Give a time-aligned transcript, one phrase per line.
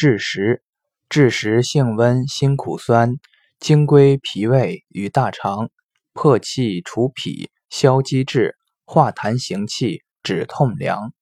[0.00, 0.62] 枳实。
[1.10, 3.16] 枳实性温，辛苦酸，
[3.58, 5.68] 经归脾胃与大肠，
[6.14, 11.12] 破气除痞，消积滞，化痰行气，止痛凉。